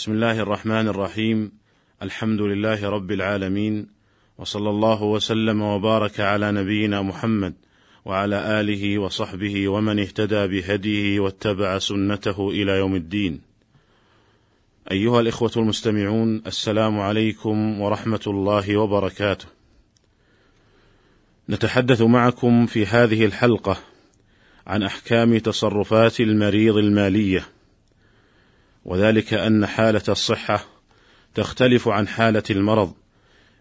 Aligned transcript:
بسم 0.00 0.12
الله 0.12 0.40
الرحمن 0.40 0.88
الرحيم 0.88 1.52
الحمد 2.02 2.40
لله 2.40 2.90
رب 2.90 3.10
العالمين 3.10 3.86
وصلى 4.38 4.70
الله 4.70 5.02
وسلم 5.02 5.62
وبارك 5.62 6.20
على 6.20 6.52
نبينا 6.52 7.02
محمد 7.02 7.54
وعلى 8.04 8.60
اله 8.60 8.98
وصحبه 8.98 9.68
ومن 9.68 9.98
اهتدى 9.98 10.46
بهديه 10.46 11.20
واتبع 11.20 11.78
سنته 11.78 12.50
إلى 12.50 12.72
يوم 12.72 12.94
الدين 12.94 13.40
ايها 14.90 15.20
الاخوه 15.20 15.52
المستمعون 15.56 16.42
السلام 16.46 17.00
عليكم 17.00 17.80
ورحمه 17.80 18.24
الله 18.26 18.76
وبركاته 18.76 19.46
نتحدث 21.50 22.02
معكم 22.02 22.66
في 22.66 22.86
هذه 22.86 23.24
الحلقة 23.24 23.76
عن 24.66 24.82
أحكام 24.82 25.38
تصرفات 25.38 26.20
المريض 26.20 26.76
المالية. 26.76 27.59
وذلك 28.84 29.34
أن 29.34 29.66
حالة 29.66 30.02
الصحة 30.08 30.64
تختلف 31.34 31.88
عن 31.88 32.08
حالة 32.08 32.42
المرض 32.50 32.92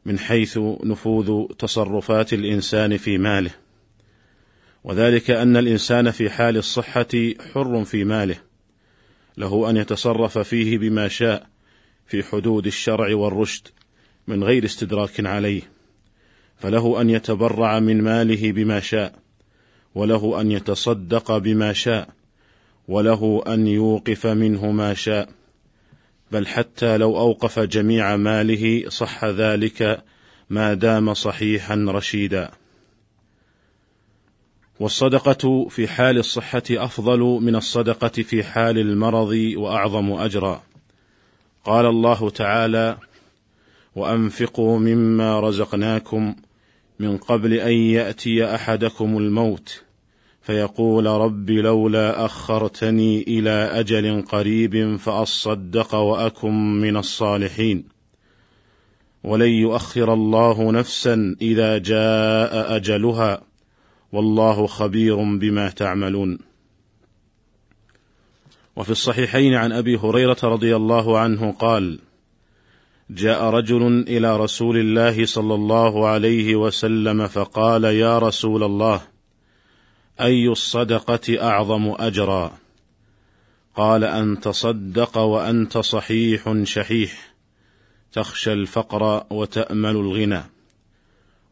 من 0.05 0.19
حيث 0.19 0.57
نفوذ 0.83 1.45
تصرفات 1.53 2.33
الإنسان 2.33 2.97
في 2.97 3.17
ماله. 3.17 3.51
وذلك 4.83 5.31
أن 5.31 5.57
الإنسان 5.57 6.11
في 6.11 6.29
حال 6.29 6.57
الصحة 6.57 7.07
حر 7.53 7.83
في 7.85 8.03
ماله. 8.03 8.37
له 9.37 9.69
أن 9.69 9.77
يتصرف 9.77 10.37
فيه 10.37 10.77
بما 10.77 11.07
شاء 11.07 11.47
في 12.07 12.23
حدود 12.23 12.67
الشرع 12.67 13.15
والرشد 13.15 13.67
من 14.27 14.43
غير 14.43 14.65
استدراك 14.65 15.25
عليه. 15.25 15.61
فله 16.57 17.01
أن 17.01 17.09
يتبرع 17.09 17.79
من 17.79 18.01
ماله 18.01 18.51
بما 18.51 18.79
شاء 18.79 19.19
وله 19.95 20.41
أن 20.41 20.51
يتصدق 20.51 21.37
بما 21.37 21.73
شاء 21.73 22.09
وله 22.89 23.43
أن 23.47 23.67
يوقف 23.67 24.27
منه 24.27 24.71
ما 24.71 24.93
شاء 24.93 25.29
بل 26.31 26.47
حتى 26.47 26.97
لو 26.97 27.17
أوقف 27.17 27.59
جميع 27.59 28.15
ماله 28.15 28.89
صح 28.89 29.25
ذلك 29.25 30.03
ما 30.49 30.73
دام 30.73 31.13
صحيحا 31.13 31.85
رشيدا. 31.87 32.51
والصدقة 34.79 35.67
في 35.69 35.87
حال 35.87 36.17
الصحة 36.17 36.63
أفضل 36.71 37.19
من 37.19 37.55
الصدقة 37.55 38.23
في 38.23 38.43
حال 38.43 38.77
المرض 38.77 39.53
وأعظم 39.55 40.11
اجرا. 40.11 40.63
قال 41.63 41.85
الله 41.85 42.29
تعالى 42.29 42.97
وأنفقوا 43.95 44.79
مما 44.79 45.39
رزقناكم 45.39 46.35
من 46.99 47.17
قبل 47.17 47.53
أن 47.53 47.73
يأتي 47.73 48.55
أحدكم 48.55 49.17
الموت 49.17 49.83
فيقول 50.49 51.05
رب 51.05 51.49
لولا 51.49 52.25
أخرتني 52.25 53.21
إلى 53.21 53.49
أجل 53.49 54.21
قريب 54.21 54.95
فأصدق 54.95 55.95
وأكن 55.95 56.81
من 56.81 56.97
الصالحين. 56.97 57.83
ولن 59.23 59.49
يؤخر 59.49 60.13
الله 60.13 60.71
نفسا 60.71 61.35
إذا 61.41 61.77
جاء 61.77 62.75
أجلها. 62.75 63.41
والله 64.11 64.67
خبير 64.67 65.15
بما 65.15 65.69
تعملون. 65.69 66.39
وفي 68.75 68.89
الصحيحين 68.89 69.53
عن 69.53 69.71
أبي 69.71 69.97
هريرة 69.97 70.37
رضي 70.43 70.75
الله 70.75 71.19
عنه 71.19 71.51
قال 71.51 71.99
جاء 73.09 73.43
رجل 73.43 74.05
إلى 74.07 74.37
رسول 74.37 74.77
الله 74.77 75.25
صلى 75.25 75.55
الله 75.55 76.07
عليه 76.07 76.55
وسلم 76.55 77.27
فقال 77.27 77.83
يا 77.83 78.19
رسول 78.19 78.63
الله 78.63 79.18
أي 80.21 80.47
الصدقة 80.47 81.47
أعظم 81.49 81.95
أجرا؟ 81.99 82.57
قال 83.75 84.03
أن 84.03 84.39
تصدق 84.39 85.17
وأنت 85.17 85.77
صحيح 85.77 86.63
شحيح 86.63 87.33
تخشى 88.11 88.53
الفقر 88.53 89.25
وتأمل 89.29 89.89
الغنى 89.89 90.43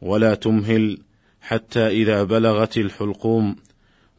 ولا 0.02 0.36
تمهل 0.36 0.98
حتى 1.42 1.88
إذا 1.88 2.24
بلغت 2.24 2.78
الحلقوم 2.78 3.56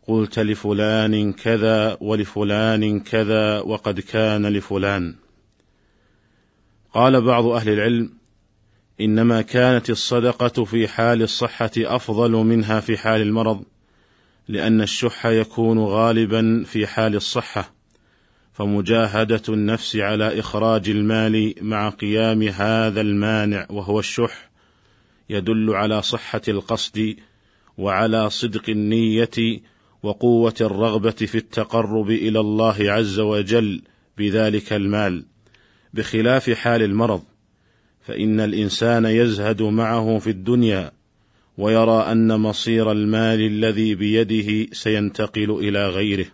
قلت 0.06 0.38
لفلان 0.38 1.32
كذا 1.32 1.96
ولفلان 2.00 3.00
كذا 3.00 3.60
وقد 3.60 4.00
كان 4.00 4.46
لفلان. 4.46 5.14
قال 6.94 7.20
بعض 7.20 7.46
أهل 7.46 7.68
العلم 7.68 8.10
إنما 9.00 9.42
كانت 9.42 9.90
الصدقة 9.90 10.64
في 10.64 10.88
حال 10.88 11.22
الصحة 11.22 11.70
أفضل 11.76 12.30
منها 12.30 12.80
في 12.80 12.96
حال 12.96 13.20
المرض 13.20 13.62
لأن 14.48 14.80
الشح 14.80 15.26
يكون 15.26 15.78
غالبا 15.78 16.64
في 16.66 16.86
حال 16.86 17.16
الصحة 17.16 17.74
فمجاهدة 18.52 19.42
النفس 19.48 19.96
على 19.96 20.40
إخراج 20.40 20.88
المال 20.88 21.54
مع 21.60 21.88
قيام 21.88 22.42
هذا 22.42 23.00
المانع 23.00 23.66
وهو 23.70 23.98
الشح 23.98 24.50
يدل 25.30 25.70
على 25.74 26.02
صحة 26.02 26.40
القصد 26.48 27.16
وعلى 27.78 28.30
صدق 28.30 28.70
النية 28.70 29.60
وقوة 30.02 30.54
الرغبة 30.60 31.10
في 31.10 31.38
التقرب 31.38 32.10
إلى 32.10 32.40
الله 32.40 32.76
عز 32.80 33.20
وجل 33.20 33.82
بذلك 34.18 34.72
المال. 34.72 35.24
بخلاف 35.94 36.50
حال 36.50 36.82
المرض 36.82 37.22
فإن 38.00 38.40
الإنسان 38.40 39.04
يزهد 39.04 39.62
معه 39.62 40.18
في 40.18 40.30
الدنيا 40.30 40.92
ويرى 41.58 42.12
أن 42.12 42.40
مصير 42.40 42.92
المال 42.92 43.40
الذي 43.40 43.94
بيده 43.94 44.72
سينتقل 44.72 45.50
إلى 45.50 45.88
غيره. 45.88 46.26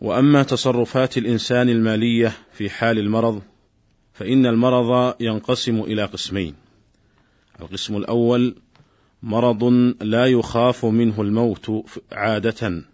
وأما 0.00 0.42
تصرفات 0.42 1.18
الإنسان 1.18 1.68
المالية 1.68 2.32
في 2.52 2.70
حال 2.70 2.98
المرض 2.98 3.42
فإن 4.12 4.46
المرض 4.46 5.14
ينقسم 5.20 5.80
إلى 5.80 6.04
قسمين. 6.04 6.54
القسم 7.60 7.96
الأول 7.96 8.56
مرض 9.22 9.64
لا 10.00 10.26
يخاف 10.26 10.84
منه 10.84 11.22
الموت 11.22 11.70
عادة. 12.12 12.84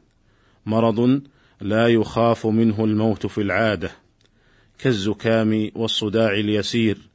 مرض 0.66 1.22
لا 1.60 1.88
يخاف 1.88 2.46
منه 2.46 2.84
الموت 2.84 3.26
في 3.26 3.40
العادة 3.40 3.90
كالزكام 4.78 5.70
والصداع 5.74 6.32
اليسير. 6.32 7.09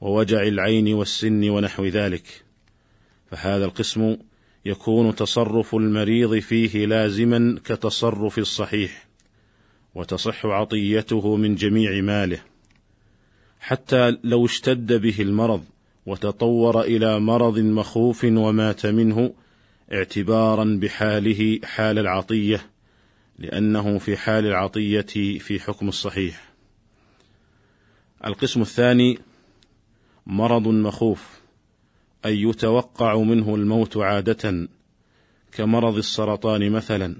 ووجع 0.00 0.42
العين 0.42 0.94
والسن 0.94 1.50
ونحو 1.50 1.86
ذلك. 1.86 2.44
فهذا 3.30 3.64
القسم 3.64 4.16
يكون 4.64 5.14
تصرف 5.14 5.74
المريض 5.74 6.38
فيه 6.38 6.86
لازما 6.86 7.60
كتصرف 7.64 8.38
الصحيح 8.38 9.06
وتصح 9.94 10.46
عطيته 10.46 11.36
من 11.36 11.54
جميع 11.54 12.00
ماله. 12.00 12.38
حتى 13.60 14.18
لو 14.24 14.46
اشتد 14.46 14.92
به 14.92 15.16
المرض 15.20 15.64
وتطور 16.06 16.80
إلى 16.80 17.20
مرض 17.20 17.58
مخوف 17.58 18.24
ومات 18.24 18.86
منه 18.86 19.32
اعتبارا 19.92 20.78
بحاله 20.82 21.60
حال 21.64 21.98
العطية 21.98 22.66
لأنه 23.38 23.98
في 23.98 24.16
حال 24.16 24.46
العطية 24.46 25.38
في 25.38 25.60
حكم 25.60 25.88
الصحيح. 25.88 26.48
القسم 28.24 28.62
الثاني 28.62 29.18
مرض 30.28 30.68
مخوف 30.68 31.40
أي 32.24 32.42
يتوقع 32.42 33.18
منه 33.18 33.54
الموت 33.54 33.96
عادة 33.96 34.68
كمرض 35.52 35.96
السرطان 35.96 36.70
مثلا 36.70 37.16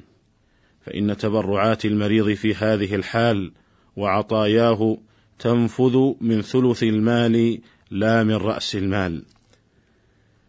فإن 0.81 1.17
تبرعات 1.17 1.85
المريض 1.85 2.33
في 2.33 2.55
هذه 2.55 2.95
الحال 2.95 3.53
وعطاياه 3.97 4.99
تنفذ 5.39 6.13
من 6.21 6.43
ثلث 6.43 6.83
المال 6.83 7.61
لا 7.91 8.25
من 8.25 8.35
رأس 8.35 8.77
المال. 8.77 9.23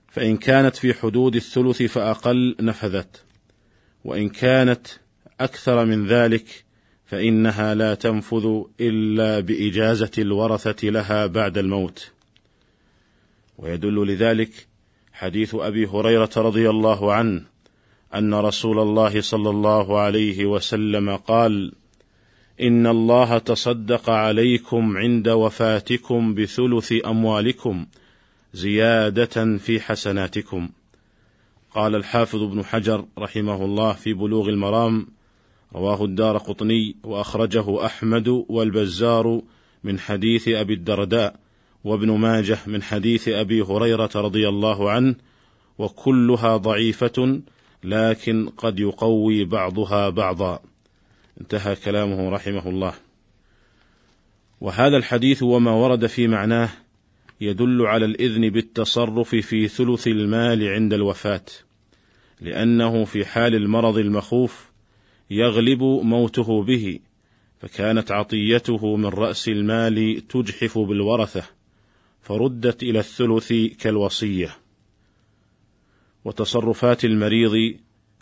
فإن 0.08 0.38
كانت 0.38 0.76
في 0.76 0.94
حدود 0.94 1.36
الثلث 1.36 1.82
فأقل 1.82 2.56
نفذت 2.60 3.24
وإن 4.06 4.30
كانت 4.30 4.88
أكثر 5.40 5.86
من 5.86 6.08
ذلك 6.08 6.66
فإنها 7.06 7.76
لا 7.76 7.96
تنفذ 7.96 8.62
إلا 8.82 9.40
بإجازة 9.40 10.12
الورثة 10.18 10.88
لها 10.90 11.26
بعد 11.26 11.58
الموت. 11.58 12.12
ويدل 13.60 14.08
لذلك 14.08 14.68
حديث 15.14 15.56
أبي 15.56 15.86
هريرة 15.86 16.30
رضي 16.38 16.70
الله 16.70 17.14
عنه 17.14 17.44
أن 18.16 18.34
رسول 18.34 18.80
الله 18.80 19.22
صلى 19.22 19.50
الله 19.50 20.00
عليه 20.00 20.46
وسلم 20.46 21.16
قال 21.16 21.72
إن 22.62 22.88
الله 22.88 23.38
تصدق 23.38 24.10
عليكم 24.10 24.98
عند 24.98 25.30
وفاتكم 25.30 26.34
بثلث 26.34 26.94
أموالكم 27.06 27.86
زيادة 28.54 29.58
في 29.58 29.80
حسناتكم. 29.80 30.70
قال 31.76 31.96
الحافظ 31.96 32.44
ابن 32.44 32.64
حجر 32.66 33.06
رحمه 33.18 33.66
الله 33.66 33.94
في 33.94 34.14
بلوغ 34.14 34.50
المرام 34.50 35.08
رواه 35.76 36.06
الدار 36.06 36.38
قطني 36.38 36.96
وأخرجه 37.04 37.86
أحمد 37.86 38.46
والبزار 38.50 39.42
من 39.84 40.00
حديث 40.00 40.48
أبي 40.48 40.74
الدرداء 40.74 41.36
وابن 41.84 42.12
ماجه 42.12 42.58
من 42.68 42.84
حديث 42.84 43.28
أبي 43.28 43.62
هريرة 43.62 44.10
رضي 44.16 44.50
الله 44.50 44.92
عنه 44.92 45.16
وكلها 45.78 46.58
ضعيفة 46.58 47.42
لكن 47.84 48.50
قد 48.50 48.80
يقوي 48.80 49.46
بعضها 49.46 50.10
بعضا. 50.10 50.60
انتهى 51.42 51.76
كلامه 51.76 52.30
رحمه 52.30 52.70
الله. 52.70 52.94
وهذا 54.62 54.98
الحديث 54.98 55.44
وما 55.44 55.72
ورد 55.72 56.06
في 56.06 56.28
معناه 56.28 56.70
يدل 57.42 57.82
على 57.86 58.06
الإذن 58.06 58.50
بالتصرف 58.50 59.36
في 59.36 59.68
ثلث 59.68 60.08
المال 60.08 60.68
عند 60.68 60.94
الوفاة 60.94 61.46
لأنه 62.42 63.06
في 63.06 63.26
حال 63.26 63.56
المرض 63.56 63.98
المخوف 63.98 64.70
يغلب 65.30 65.84
موته 65.84 66.64
به 66.64 67.00
فكانت 67.60 68.12
عطيته 68.12 68.96
من 68.96 69.06
رأس 69.06 69.48
المال 69.48 70.28
تجحف 70.28 70.78
بالورثة. 70.78 71.59
فردت 72.22 72.84
إلى 72.84 73.00
الثلث 73.00 73.54
كالوصية. 73.80 74.56
وتصرفات 76.26 77.06
المريض 77.06 77.76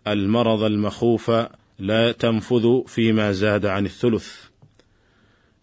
المرض 0.08 0.64
المخوف 0.64 1.32
لا 1.80 2.12
تنفذ 2.12 2.88
فيما 2.88 3.32
زاد 3.32 3.66
عن 3.66 3.86
الثلث. 3.86 4.48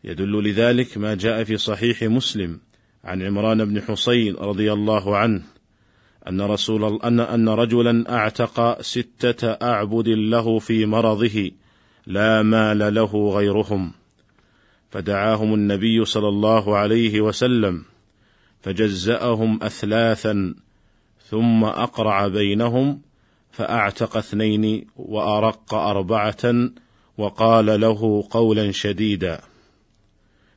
يدل 0.05 0.45
لذلك 0.45 0.99
ما 0.99 1.15
جاء 1.15 1.45
في 1.45 1.57
صحيح 1.57 2.03
مسلم 2.03 2.61
عن 3.05 3.23
عمران 3.23 3.65
بن 3.65 3.83
حسين 3.83 4.35
رضي 4.35 4.73
الله 4.73 5.17
عنه 5.17 5.43
أن 6.29 6.41
رسول 6.41 7.01
أن 7.03 7.21
أن 7.21 7.49
رجلا 7.49 8.15
أعتق 8.15 8.81
ستة 8.81 9.49
أعبد 9.49 10.09
له 10.09 10.59
في 10.59 10.87
مرضه 10.87 11.51
لا 12.07 12.43
مال 12.43 12.95
له 12.95 13.31
غيرهم 13.37 13.93
فدعاهم 14.91 15.55
النبي 15.55 16.05
صلى 16.05 16.29
الله 16.29 16.77
عليه 16.77 17.21
وسلم. 17.21 17.85
فجزأهم 18.65 19.63
أثلاثا 19.63 20.55
ثم 21.29 21.65
أقرع 21.65 22.29
بينهم 22.29 23.01
فأعتق 23.51 24.17
اثنين 24.17 24.87
وأرق 24.97 25.75
أربعة 25.75 26.71
وقال 27.19 27.81
له 27.81 28.25
قولا 28.31 28.73
شديدا 28.73 29.41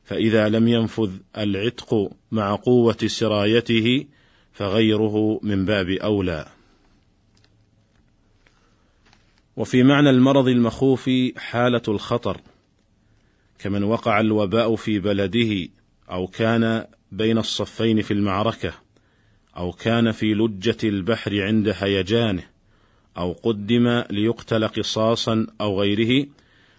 فإذا 0.04 0.50
لم 0.50 0.68
ينفذ 0.68 1.12
العتق 1.38 2.12
مع 2.32 2.56
قوة 2.56 2.98
سرايته 3.06 4.06
فغيره 4.54 5.40
من 5.44 5.66
باب 5.66 5.90
أولى. 5.90 6.46
وفي 9.58 9.84
معنى 9.84 10.10
المرض 10.10 10.48
المخوف 10.48 11.10
حالة 11.38 11.82
الخطر 11.88 12.42
كمن 13.60 13.84
وقع 13.84 14.20
الوباء 14.20 14.76
في 14.76 15.00
بلده 15.00 15.70
أو 16.12 16.28
كان 16.28 16.86
بين 17.12 17.38
الصفين 17.38 18.02
في 18.02 18.12
المعركة 18.12 18.74
أو 19.58 19.72
كان 19.72 20.12
في 20.12 20.34
لجة 20.34 20.78
البحر 20.84 21.44
عند 21.44 21.76
هيجانه 21.78 22.44
أو 23.18 23.32
قدم 23.32 24.04
ليقتل 24.10 24.68
قصاصا 24.68 25.48
أو 25.62 25.82
غيره 25.82 26.28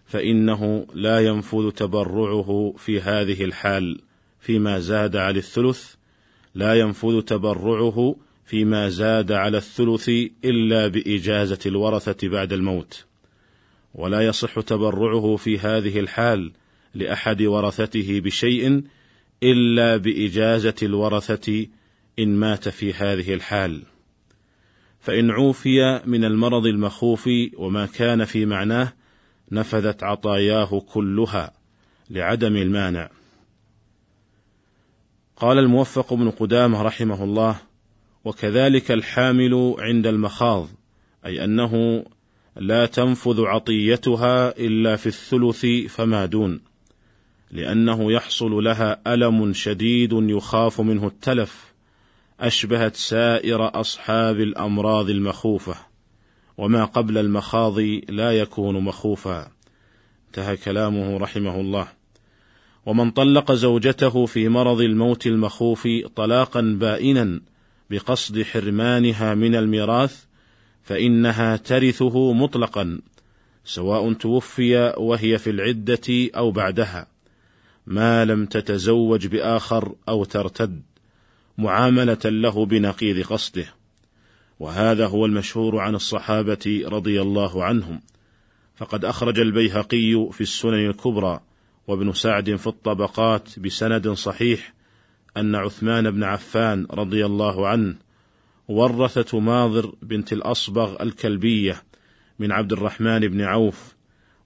فإنه 0.06 0.86
لا 0.94 1.20
ينفذ 1.20 1.70
تبرعه 1.70 2.74
في 2.78 3.00
هذه 3.00 3.44
الحال 3.44 4.00
فيما 4.40 4.78
زاد 4.78 5.16
على 5.16 5.38
الثلث 5.38 5.94
لا 6.54 6.74
ينفذ 6.74 7.20
تبرعه 7.20 8.16
فيما 8.46 8.88
زاد 8.88 9.32
على 9.32 9.56
الثلث 9.56 10.08
إلا 10.44 10.88
بإجازة 10.88 11.58
الورثة 11.66 12.28
بعد 12.28 12.52
الموت. 12.52 13.04
ولا 13.94 14.20
يصح 14.20 14.60
تبرعه 14.60 15.36
في 15.36 15.58
هذه 15.58 16.00
الحال 16.00 16.52
لأحد 16.94 17.42
ورثته 17.42 18.20
بشيء 18.20 18.82
إلا 19.42 19.96
بإجازة 19.96 20.74
الورثة 20.82 21.66
إن 22.18 22.28
مات 22.36 22.68
في 22.68 22.92
هذه 22.92 23.34
الحال. 23.34 23.82
فإن 25.00 25.30
عوفي 25.30 26.00
من 26.06 26.24
المرض 26.24 26.66
المخوف 26.66 27.30
وما 27.56 27.86
كان 27.86 28.24
في 28.24 28.46
معناه 28.46 28.92
نفذت 29.52 30.02
عطاياه 30.02 30.82
كلها 30.92 31.52
لعدم 32.10 32.56
المانع. 32.56 33.10
قال 35.36 35.58
الموفق 35.58 36.14
بن 36.14 36.30
قدامة 36.30 36.82
رحمه 36.82 37.24
الله 37.24 37.56
وكذلك 38.24 38.90
الحامل 38.90 39.74
عند 39.78 40.06
المخاض 40.06 40.68
أي 41.26 41.44
أنه 41.44 42.04
لا 42.56 42.86
تنفذ 42.86 43.44
عطيتها 43.44 44.58
إلا 44.58 44.96
في 44.96 45.06
الثلث 45.06 45.66
فما 45.88 46.26
دون. 46.26 46.60
لأنه 47.50 48.12
يحصل 48.12 48.64
لها 48.64 49.14
ألم 49.14 49.52
شديد 49.52 50.10
يخاف 50.12 50.80
منه 50.80 51.06
التلف 51.06 51.72
أشبهت 52.40 52.96
سائر 52.96 53.80
أصحاب 53.80 54.40
الأمراض 54.40 55.10
المخوفة 55.10 55.74
وما 56.58 56.84
قبل 56.84 57.18
المخاض 57.18 57.78
لا 58.08 58.32
يكون 58.32 58.84
مخوفا. 58.84 59.50
انتهى 60.26 60.56
كلامه 60.56 61.18
رحمه 61.18 61.60
الله. 61.60 61.88
ومن 62.86 63.10
طلق 63.10 63.52
زوجته 63.52 64.26
في 64.26 64.48
مرض 64.48 64.80
الموت 64.80 65.26
المخوف 65.26 65.88
طلاقا 66.16 66.60
بائنا 66.80 67.40
بقصد 67.90 68.42
حرمانها 68.42 69.34
من 69.34 69.54
الميراث 69.54 70.24
فإنها 70.82 71.56
ترثه 71.56 72.32
مطلقا 72.32 73.00
سواء 73.64 74.12
توفي 74.12 74.94
وهي 74.96 75.38
في 75.38 75.50
العدة 75.50 76.30
أو 76.36 76.50
بعدها. 76.50 77.06
ما 77.88 78.24
لم 78.24 78.46
تتزوج 78.46 79.26
بآخر 79.26 79.94
أو 80.08 80.24
ترتد 80.24 80.82
معاملة 81.58 82.18
له 82.24 82.66
بنقيض 82.66 83.26
قصده. 83.26 83.66
وهذا 84.60 85.06
هو 85.06 85.26
المشهور 85.26 85.78
عن 85.78 85.94
الصحابة 85.94 86.84
رضي 86.86 87.22
الله 87.22 87.64
عنهم. 87.64 88.00
فقد 88.76 89.04
أخرج 89.04 89.38
البيهقي 89.38 90.28
في 90.32 90.40
السنن 90.40 90.86
الكبرى 90.86 91.40
وابن 91.86 92.12
سعد 92.12 92.56
في 92.56 92.66
الطبقات 92.66 93.58
بسند 93.58 94.08
صحيح 94.08 94.74
أن 95.36 95.54
عثمان 95.54 96.10
بن 96.10 96.24
عفان 96.24 96.86
رضي 96.90 97.26
الله 97.26 97.68
عنه 97.68 97.96
ورثت 98.68 99.34
ماضر 99.34 99.92
بنت 100.02 100.32
الأصبغ 100.32 101.02
الكلبية 101.02 101.82
من 102.38 102.52
عبد 102.52 102.72
الرحمن 102.72 103.20
بن 103.20 103.40
عوف 103.40 103.94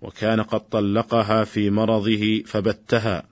وكان 0.02 0.42
قد 0.42 0.60
طلقها 0.60 1.44
في 1.44 1.70
مرضه 1.70 2.42
فبتها. 2.46 3.31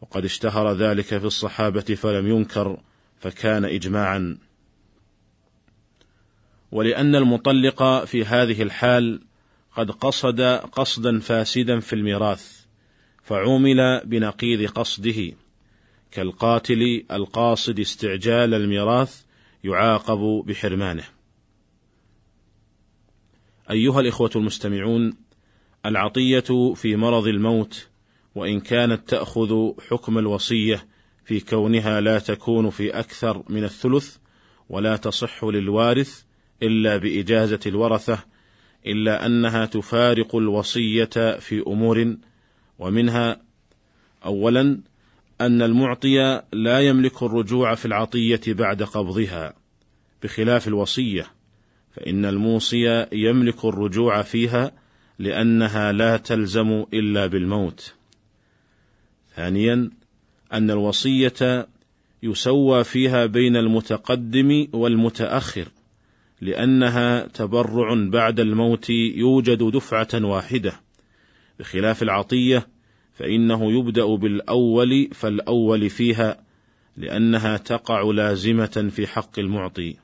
وقد 0.00 0.24
اشتهر 0.24 0.72
ذلك 0.72 1.04
في 1.04 1.24
الصحابة 1.24 1.80
فلم 1.80 2.26
ينكر 2.26 2.80
فكان 3.20 3.64
اجماعا. 3.64 4.38
ولأن 6.72 7.14
المطلق 7.14 8.04
في 8.04 8.24
هذه 8.24 8.62
الحال 8.62 9.20
قد 9.76 9.90
قصد 9.90 10.40
قصدا 10.72 11.20
فاسدا 11.20 11.80
في 11.80 11.92
الميراث 11.92 12.64
فعومل 13.22 14.02
بنقيض 14.04 14.70
قصده. 14.70 15.32
كالقاتل 16.10 17.04
القاصد 17.10 17.80
استعجال 17.80 18.54
الميراث 18.54 19.22
يعاقب 19.64 20.44
بحرمانه. 20.46 21.04
أيها 23.70 24.00
الإخوة 24.00 24.30
المستمعون 24.36 25.16
العطية 25.86 26.74
في 26.74 26.96
مرض 26.96 27.26
الموت 27.26 27.88
وإن 28.36 28.60
كانت 28.60 29.08
تأخذ 29.08 29.72
حكم 29.90 30.18
الوصية 30.18 30.86
في 31.24 31.40
كونها 31.40 32.00
لا 32.00 32.18
تكون 32.18 32.70
في 32.70 32.90
أكثر 32.98 33.42
من 33.48 33.64
الثلث 33.64 34.16
ولا 34.68 34.96
تصح 34.96 35.44
للوارث 35.44 36.22
إلا 36.62 36.96
بإجازة 36.96 37.60
الورثة 37.66 38.18
إلا 38.86 39.26
أنها 39.26 39.66
تفارق 39.66 40.36
الوصية 40.36 41.38
في 41.38 41.62
أمور 41.66 42.16
ومنها 42.78 43.40
اولا 44.24 44.80
أن 45.40 45.62
المعطي 45.62 46.42
لا 46.52 46.80
يملك 46.80 47.22
الرجوع 47.22 47.74
في 47.74 47.84
العطية 47.84 48.40
بعد 48.46 48.82
قبضها 48.82 49.54
بخلاف 50.22 50.68
الوصية 50.68 51.26
فإن 51.90 52.24
الموصي 52.24 53.06
يملك 53.12 53.64
الرجوع 53.64 54.22
فيها 54.22 54.72
لأنها 55.18 55.92
لا 55.92 56.16
تلزم 56.16 56.84
إلا 56.94 57.26
بالموت. 57.26 57.94
ثانيا 59.36 59.90
أن 60.52 60.70
الوصية 60.70 61.68
يسوى 62.22 62.84
فيها 62.84 63.26
بين 63.26 63.56
المتقدم 63.56 64.68
والمتأخر 64.72 65.68
لأنها 66.40 67.26
تبرع 67.26 67.94
بعد 67.94 68.40
الموت 68.40 68.90
يوجد 68.90 69.62
دفعة 69.62 70.08
واحدة. 70.14 70.72
بخلاف 71.58 72.02
العطية 72.02 72.66
فإنه 73.14 73.78
يبدأ 73.78 74.14
بالأول 74.14 75.08
فالأول 75.12 75.90
فيها 75.90 76.44
لأنها 76.96 77.56
تقع 77.56 78.02
لازمة 78.02 78.90
في 78.90 79.06
حق 79.06 79.38
المعطي. 79.38 79.96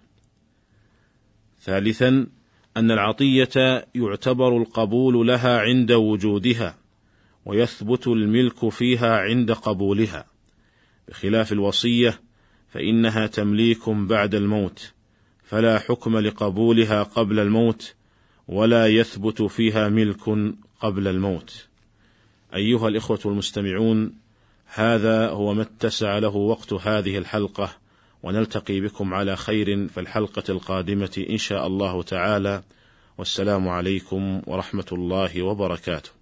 ثالثا 1.60 2.26
أن 2.76 2.90
العطية 2.90 3.86
يعتبر 3.94 4.56
القبول 4.56 5.26
لها 5.26 5.60
عند 5.60 5.92
وجودها. 5.92 6.81
ويثبت 7.44 8.06
الملك 8.06 8.68
فيها 8.68 9.16
عند 9.16 9.52
قبولها. 9.52 10.26
بخلاف 11.08 11.52
الوصية 11.52 12.20
فإنها 12.68 13.26
تمليك 13.26 13.88
بعد 13.88 14.34
الموت 14.34 14.92
فلا 15.44 15.78
حكم 15.78 16.18
لقبولها 16.18 17.02
قبل 17.02 17.38
الموت 17.38 17.94
ولا 18.48 18.86
يثبت 18.86 19.42
فيها 19.42 19.88
ملك 19.88 20.54
قبل 20.80 21.08
الموت. 21.08 21.66
أيها 22.54 22.88
الإخوة 22.88 23.20
المستمعون 23.26 24.14
هذا 24.66 25.28
هو 25.28 25.54
ما 25.54 25.62
اتسع 25.62 26.18
له 26.18 26.36
وقت 26.36 26.72
هذه 26.72 27.18
الحلقة 27.18 27.76
ونلتقي 28.22 28.80
بكم 28.80 29.14
على 29.14 29.36
خير 29.36 29.88
في 29.88 30.00
الحلقة 30.00 30.42
القادمة 30.48 31.24
إن 31.30 31.38
شاء 31.38 31.66
الله 31.66 32.02
تعالى. 32.02 32.62
والسلام 33.18 33.68
عليكم 33.68 34.42
ورحمة 34.46 34.86
الله 34.92 35.42
وبركاته. 35.42 36.21